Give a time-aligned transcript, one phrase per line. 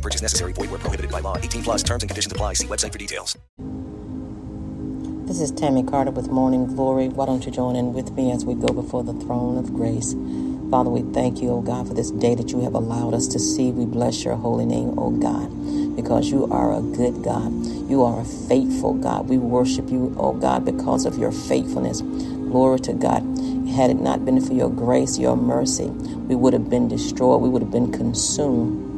[0.00, 0.52] Purchase necessary.
[0.52, 1.36] Void where prohibited by law.
[1.36, 2.54] 18 plus terms and conditions apply.
[2.54, 3.36] See website for details.
[5.30, 7.08] This is Tammy Carter with Morning Glory.
[7.08, 10.16] Why don't you join in with me as we go before the throne of grace?
[10.72, 13.38] Father, we thank you, O God, for this day that you have allowed us to
[13.38, 13.70] see.
[13.70, 17.52] We bless your holy name, O God, because you are a good God.
[17.88, 19.28] You are a faithful God.
[19.28, 22.00] We worship you, O God, because of your faithfulness.
[22.00, 23.22] Glory to God.
[23.68, 27.40] Had it not been for your grace, your mercy, we would have been destroyed.
[27.40, 28.89] We would have been consumed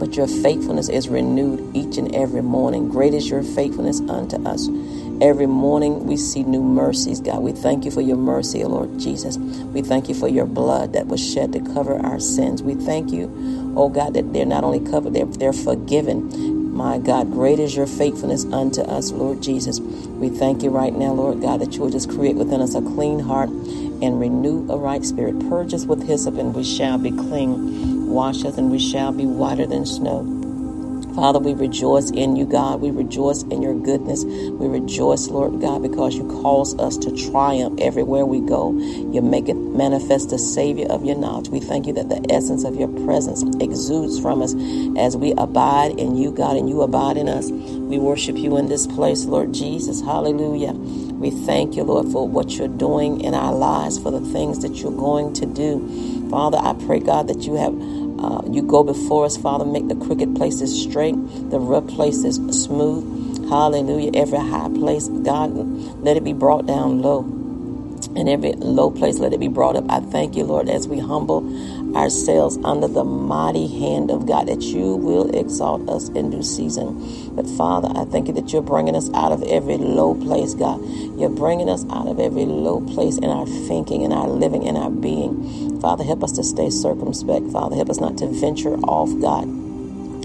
[0.00, 2.88] but your faithfulness is renewed each and every morning.
[2.88, 4.68] Great is your faithfulness unto us.
[5.20, 7.42] Every morning we see new mercies, God.
[7.42, 9.36] We thank you for your mercy, Lord Jesus.
[9.36, 12.62] We thank you for your blood that was shed to cover our sins.
[12.62, 16.72] We thank you, oh God, that they're not only covered, they're, they're forgiven.
[16.74, 19.78] My God, great is your faithfulness unto us, Lord Jesus.
[19.80, 22.80] We thank you right now, Lord God, that you will just create within us a
[22.80, 25.38] clean heart and renew a right spirit.
[25.50, 27.99] Purge us with hyssop, and we shall be clean.
[28.10, 30.40] Wash us, and we shall be whiter than snow.
[31.14, 32.80] Father, we rejoice in you, God.
[32.80, 34.24] We rejoice in your goodness.
[34.24, 38.72] We rejoice, Lord God, because you cause us to triumph everywhere we go.
[38.78, 41.48] You make it manifest the Savior of your knowledge.
[41.48, 44.54] We thank you that the essence of your presence exudes from us
[44.96, 47.50] as we abide in you, God, and you abide in us.
[47.50, 50.00] We worship you in this place, Lord Jesus.
[50.00, 50.72] Hallelujah.
[50.72, 54.76] We thank you, Lord, for what you're doing in our lives, for the things that
[54.76, 56.28] you're going to do.
[56.30, 57.74] Father, I pray, God, that you have
[58.22, 59.64] uh, you go before us, Father.
[59.64, 61.14] Make the crooked places straight,
[61.50, 63.48] the rough places smooth.
[63.48, 64.12] Hallelujah.
[64.14, 65.54] Every high place, God,
[66.02, 67.20] let it be brought down low.
[68.16, 69.84] And every low place, let it be brought up.
[69.88, 71.40] I thank you, Lord, as we humble
[71.96, 77.34] ourselves under the mighty hand of God, that you will exalt us in due season.
[77.34, 80.80] But Father, I thank you that you're bringing us out of every low place, God.
[81.18, 84.76] You're bringing us out of every low place in our thinking, in our living, in
[84.76, 85.80] our being.
[85.80, 87.50] Father, help us to stay circumspect.
[87.52, 89.59] Father, help us not to venture off, God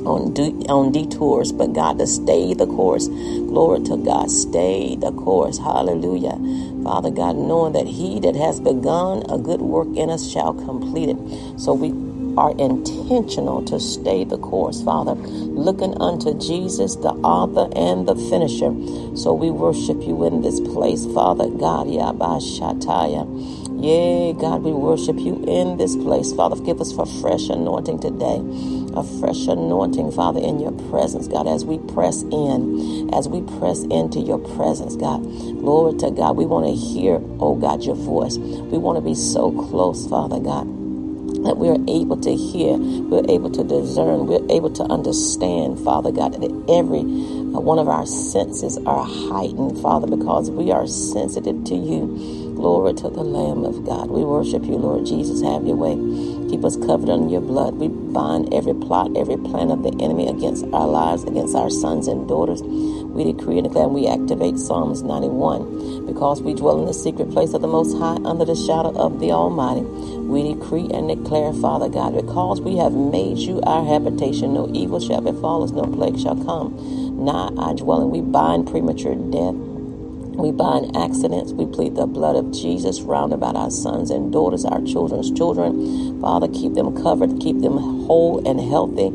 [0.07, 0.33] on
[0.69, 3.07] on detours, but God to stay the course.
[3.07, 5.59] Glory to God, stay the course.
[5.59, 6.37] Hallelujah,
[6.83, 11.09] Father God, knowing that He that has begun a good work in us shall complete
[11.09, 11.59] it.
[11.59, 11.91] So we
[12.37, 18.73] are intentional to stay the course, Father, looking unto Jesus, the author and the finisher.
[19.17, 21.87] So we worship you in this place, Father God.
[21.87, 23.25] Yabashataya.
[23.77, 26.33] Yea, God, we worship you in this place.
[26.33, 28.41] Father, give us for fresh anointing today.
[28.95, 33.83] A fresh anointing, Father, in your presence, God, as we press in, as we press
[33.85, 35.21] into your presence, God.
[35.23, 36.37] Glory to God.
[36.37, 38.37] We want to hear, oh God, your voice.
[38.37, 40.67] We want to be so close, Father God
[41.45, 46.33] that we're able to hear, we're able to discern, we're able to understand, Father God,
[46.33, 51.75] that every uh, one of our senses are heightened, Father, because we are sensitive to
[51.75, 52.44] you.
[52.55, 54.09] Glory to the Lamb of God.
[54.11, 55.41] We worship you, Lord Jesus.
[55.43, 55.95] Have your way.
[56.49, 57.75] Keep us covered under your blood.
[57.75, 62.07] We bind every plot, every plan of the enemy against our lives, against our sons
[62.07, 62.61] and daughters.
[62.63, 66.07] We decree and declare we activate Psalms 91.
[66.07, 69.19] Because we dwell in the secret place of the Most High under the shadow of
[69.19, 69.81] the Almighty.
[69.81, 74.99] We decree and declare, Father God, because we have made you our habitation, no evil
[75.01, 76.75] shall befall us, no plague shall come
[77.25, 78.11] nigh our dwelling.
[78.11, 79.55] We bind premature death.
[80.37, 81.53] We bind accidents.
[81.53, 86.21] We plead the blood of Jesus round about our sons and daughters, our children's children.
[86.21, 89.11] Father, keep them covered, keep them whole and healthy.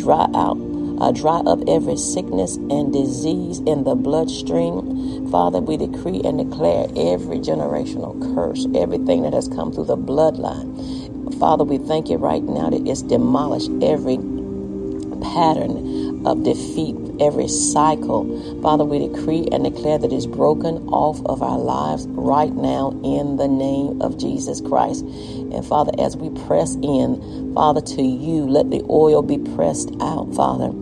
[0.00, 0.58] Dry out,
[1.00, 5.30] uh, dry up every sickness and disease in the bloodstream.
[5.30, 11.38] Father, we decree and declare every generational curse, everything that has come through the bloodline.
[11.40, 14.18] Father, we thank you right now that it's demolished every
[15.22, 18.60] pattern of defeat, every cycle.
[18.62, 23.36] Father, we decree and declare that it's broken off of our lives right now in
[23.36, 25.04] the name of Jesus Christ.
[25.04, 30.34] And Father, as we press in, Father, to you, let the oil be pressed out,
[30.34, 30.72] Father.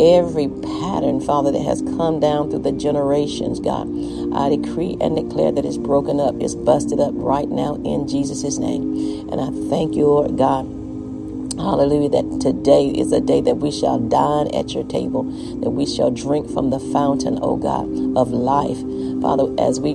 [0.00, 3.88] Every pattern, Father, that has come down through the generations, God,
[4.34, 8.58] I decree and declare that it's broken up, it's busted up right now in Jesus'
[8.58, 9.28] name.
[9.30, 10.77] And I thank you, Lord God
[11.58, 12.08] Hallelujah.
[12.10, 15.24] That today is a day that we shall dine at your table,
[15.60, 17.84] that we shall drink from the fountain, O God,
[18.16, 18.78] of life.
[19.20, 19.94] Father, as we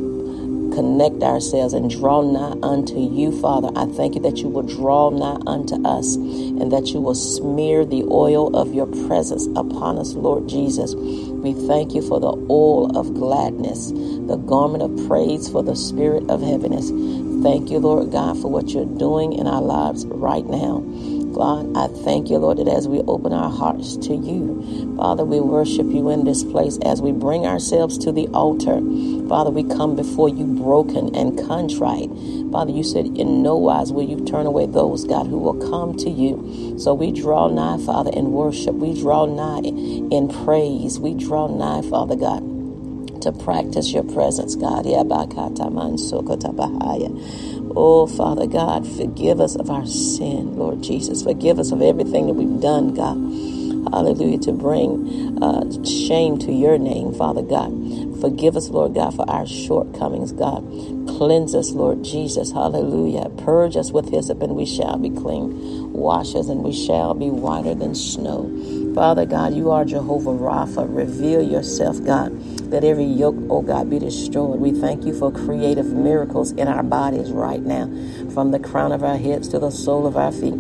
[0.74, 3.70] connect ourselves and draw nigh unto you, Father.
[3.76, 7.86] I thank you that you will draw nigh unto us and that you will smear
[7.86, 10.96] the oil of your presence upon us, Lord Jesus.
[10.96, 16.28] We thank you for the oil of gladness, the garment of praise for the spirit
[16.30, 16.90] of heaviness.
[17.44, 20.82] Thank you, Lord God, for what you're doing in our lives right now.
[21.34, 25.40] God, I thank you, Lord, that as we open our hearts to you, Father, we
[25.40, 28.80] worship you in this place as we bring ourselves to the altar.
[29.28, 32.10] Father, we come before you broken and contrite.
[32.52, 35.98] Father, you said, in no wise will you turn away those, God, who will come
[35.98, 36.78] to you.
[36.80, 38.76] So we draw nigh, Father, in worship.
[38.76, 41.00] We draw nigh in praise.
[41.00, 42.54] We draw nigh, Father God
[43.22, 44.86] to practice your presence, God.
[47.76, 51.24] Oh, Father God, forgive us of our sin, Lord Jesus.
[51.24, 53.18] Forgive us of everything that we've done, God.
[53.94, 57.72] Hallelujah, to bring uh, shame to your name, Father God.
[58.22, 60.62] Forgive us, Lord God, for our shortcomings, God.
[61.18, 62.52] Cleanse us, Lord Jesus.
[62.52, 63.30] Hallelujah.
[63.44, 65.94] Purge us with hyssop, and we shall be clean.
[65.94, 68.52] Wash us, and we shall be whiter than snow.
[68.96, 70.86] Father God, you are Jehovah Rapha.
[70.88, 72.32] Reveal yourself, God.
[72.74, 74.60] Let every yoke, oh God, be destroyed.
[74.60, 77.86] We thank you for creative miracles in our bodies right now,
[78.34, 80.56] from the crown of our heads to the sole of our feet.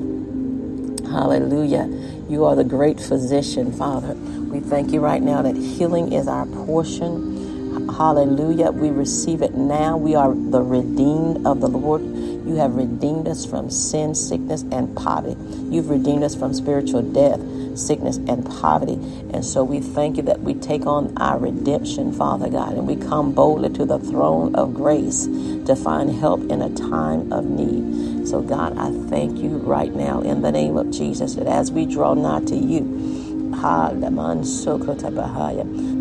[1.07, 1.89] Hallelujah.
[2.29, 4.13] You are the great physician, Father.
[4.13, 7.89] We thank you right now that healing is our portion.
[7.89, 8.69] Hallelujah.
[8.69, 9.97] We receive it now.
[9.97, 12.03] We are the redeemed of the Lord.
[12.03, 15.35] You have redeemed us from sin, sickness, and poverty.
[15.71, 17.39] You've redeemed us from spiritual death
[17.75, 18.93] sickness, and poverty.
[19.33, 22.95] And so we thank you that we take on our redemption, Father God, and we
[22.95, 28.27] come boldly to the throne of grace to find help in a time of need.
[28.27, 31.85] So, God, I thank you right now in the name of Jesus that as we
[31.85, 33.11] draw nigh to you,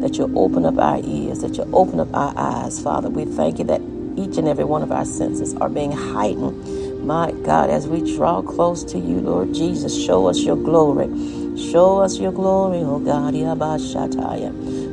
[0.00, 3.08] that you open up our ears, that you open up our eyes, Father.
[3.10, 3.80] We thank you that
[4.16, 7.06] each and every one of our senses are being heightened.
[7.06, 11.06] My God, as we draw close to you, Lord Jesus, show us your glory.
[11.56, 13.34] Show us your glory, O God.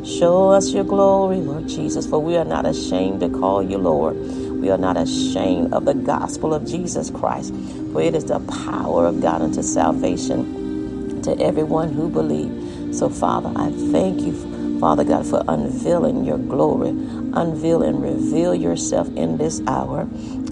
[0.06, 4.18] Show us your glory, Lord Jesus, for we are not ashamed to call you Lord.
[4.60, 7.54] We are not ashamed of the gospel of Jesus Christ,
[7.94, 12.98] for it is the power of God unto salvation to everyone who believes.
[12.98, 16.90] So, Father, I thank you, Father God, for unveiling your glory.
[16.90, 20.02] Unveil and reveal yourself in this hour.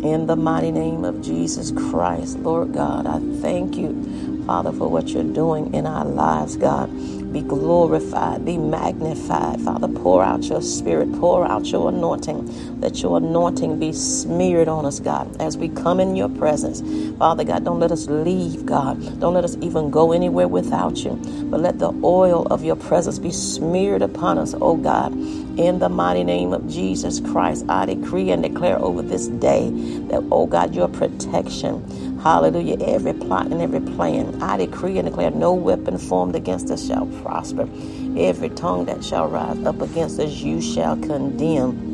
[0.04, 5.10] In the mighty name of Jesus Christ, Lord God, I thank you Father, for what
[5.10, 6.90] you're doing in our lives, God.
[7.34, 9.62] Be glorified, be magnified.
[9.62, 12.80] Father, pour out your spirit, pour out your anointing.
[12.82, 16.82] Let your anointing be smeared on us, God, as we come in your presence.
[17.20, 19.20] Father God, don't let us leave, God.
[19.20, 21.16] Don't let us even go anywhere without you.
[21.52, 25.14] But let the oil of your presence be smeared upon us, oh God.
[25.60, 29.70] In the mighty name of Jesus Christ, I decree and declare over this day
[30.10, 32.78] that, oh God, your protection Hallelujah.
[32.82, 37.06] Every plot and every plan, I decree and declare no weapon formed against us shall
[37.24, 37.70] prosper.
[38.18, 41.87] Every tongue that shall rise up against us, you shall condemn.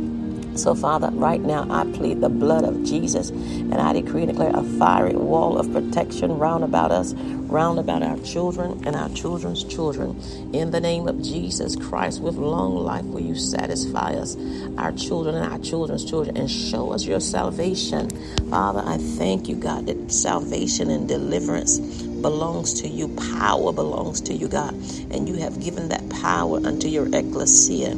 [0.56, 4.52] So, Father, right now I plead the blood of Jesus and I decree and declare
[4.54, 9.64] a fiery wall of protection round about us, round about our children and our children's
[9.64, 10.22] children.
[10.54, 14.38] In the name of Jesus Christ, with long life will you satisfy us,
[14.78, 18.10] our children and our children's children, and show us your salvation.
[18.50, 21.80] Father, I thank you, God, that salvation and deliverance
[22.24, 23.10] belongs to you.
[23.38, 24.74] Power belongs to you, God.
[25.12, 27.92] And you have given that power unto your ecclesia.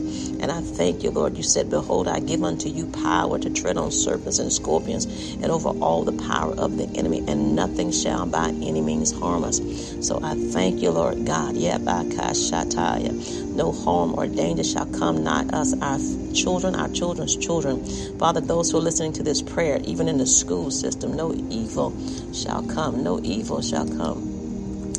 [0.46, 1.38] And I thank you, Lord.
[1.38, 5.06] You said, Behold, I give unto you power to tread on serpents and scorpions
[5.42, 9.44] and over all the power of the enemy, and nothing shall by any means harm
[9.44, 9.60] us.
[10.08, 11.56] So I thank you, Lord God.
[11.58, 13.56] Yeah, by Kashataya.
[13.56, 15.98] No harm or danger shall come nigh us, our
[16.36, 17.84] children, our children's children.
[18.20, 21.92] Father, those who are listening to this prayer, even in the school system, no evil
[22.36, 23.04] shall come.
[23.04, 24.36] No evil shall come.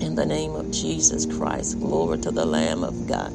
[0.01, 3.33] In the name of Jesus Christ, glory to the Lamb of God.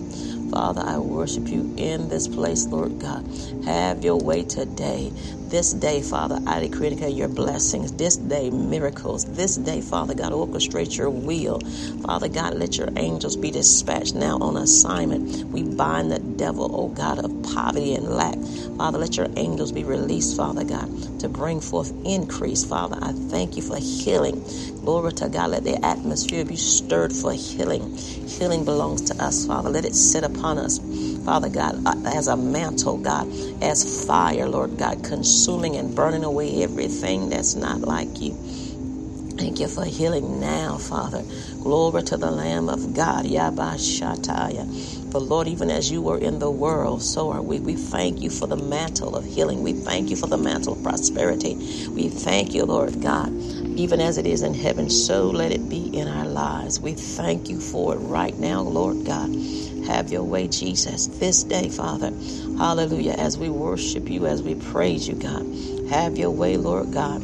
[0.51, 3.25] Father, I worship you in this place, Lord God.
[3.65, 5.13] Have your way today.
[5.51, 7.91] This day, Father, I decree and declare your blessings.
[7.91, 9.25] This day, miracles.
[9.25, 11.59] This day, Father God, orchestrate your will.
[12.05, 15.45] Father God, let your angels be dispatched now on assignment.
[15.49, 18.37] We bind the devil, oh God, of poverty and lack.
[18.77, 22.63] Father, let your angels be released, Father God, to bring forth increase.
[22.63, 24.41] Father, I thank you for healing.
[24.81, 25.51] Glory to God.
[25.51, 27.95] Let the atmosphere be stirred for healing.
[27.97, 29.69] Healing belongs to us, Father.
[29.69, 30.79] Let it sit upon us.
[31.25, 33.27] Father God, uh, as a mantle, God,
[33.63, 38.35] as fire, Lord God, consuming and burning away everything that's not like you.
[39.37, 41.23] Thank you for healing now, Father.
[41.61, 43.25] Glory to the Lamb of God.
[43.25, 45.11] Yabashataya.
[45.11, 47.59] For Lord, even as you were in the world, so are we.
[47.59, 49.61] We thank you for the mantle of healing.
[49.63, 51.55] We thank you for the mantle of prosperity.
[51.89, 53.33] We thank you, Lord God.
[53.77, 56.79] Even as it is in heaven, so let it be in our lives.
[56.79, 59.31] We thank you for it right now, Lord God.
[59.87, 62.11] Have your way, Jesus, this day, Father.
[62.57, 63.13] Hallelujah.
[63.13, 65.45] As we worship you, as we praise you, God.
[65.89, 67.21] Have your way, Lord God.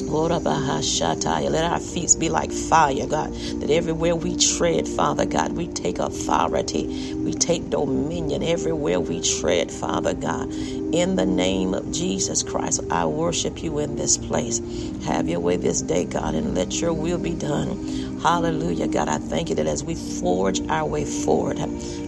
[0.00, 3.32] Uh, let our feet be like fire, God.
[3.60, 7.14] That everywhere we tread, Father God, we take authority.
[7.14, 10.52] We take dominion everywhere we tread, Father God.
[10.52, 14.60] In the name of Jesus Christ, I worship you in this place.
[15.04, 18.20] Have your way this day, God, and let your will be done.
[18.20, 19.08] Hallelujah, God.
[19.08, 21.58] I thank you that as we forge our way forward,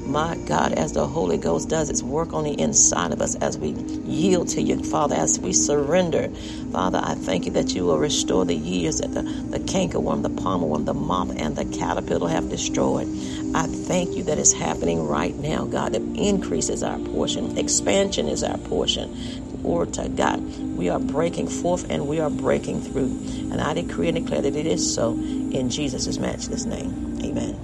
[0.06, 3.58] my God, as the Holy Ghost does its work on the inside of us, as
[3.58, 6.28] we yield to you, Father, as we surrender,
[6.72, 10.30] Father, I thank you that you will restore the years that the, the cankerworm, the
[10.42, 13.08] palmer worm, the moth, and the caterpillar have destroyed.
[13.54, 18.28] I thank you that it's happening right now, God, that increase is our portion, expansion
[18.28, 19.62] is our portion.
[19.62, 20.40] Lord to God,
[20.76, 23.06] we are breaking forth and we are breaking through.
[23.50, 27.18] And I decree and declare that it is so in Jesus' matchless name.
[27.24, 27.63] Amen.